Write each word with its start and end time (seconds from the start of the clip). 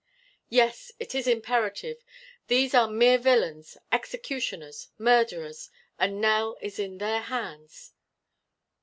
"Yes! 0.49 0.91
It 0.97 1.13
is 1.13 1.27
imperative! 1.27 2.03
These 2.47 2.73
are 2.73 2.87
mere 2.89 3.19
villains, 3.19 3.77
executioners, 3.91 4.89
murderers, 4.97 5.69
and 5.99 6.19
Nell 6.19 6.57
is 6.59 6.79
in 6.79 6.97
their 6.97 7.21
hands!" 7.21 7.93